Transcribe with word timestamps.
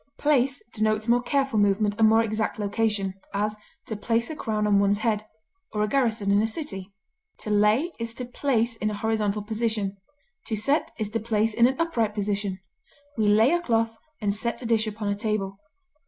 Place 0.17 0.63
denotes 0.73 1.07
more 1.07 1.21
careful 1.21 1.59
movement 1.59 1.93
and 1.99 2.09
more 2.09 2.23
exact 2.23 2.57
location; 2.57 3.13
as, 3.35 3.55
to 3.85 3.95
place 3.95 4.31
a 4.31 4.35
crown 4.35 4.65
on 4.65 4.79
one's 4.79 4.97
head, 4.97 5.27
or 5.73 5.83
a 5.83 5.87
garrison 5.87 6.31
in 6.31 6.41
a 6.41 6.47
city. 6.47 6.91
To 7.41 7.51
lay 7.51 7.91
is 7.99 8.15
to 8.15 8.25
place 8.25 8.75
in 8.75 8.89
a 8.89 8.95
horizontal 8.95 9.43
position; 9.43 9.97
to 10.47 10.55
set 10.55 10.89
is 10.97 11.11
to 11.11 11.19
place 11.19 11.53
in 11.53 11.67
an 11.67 11.79
upright 11.79 12.15
position; 12.15 12.59
we 13.15 13.27
lay 13.27 13.51
a 13.51 13.61
cloth, 13.61 13.95
and 14.19 14.33
set 14.33 14.59
a 14.63 14.65
dish 14.65 14.87
upon 14.87 15.07
a 15.07 15.15
table. 15.15 15.59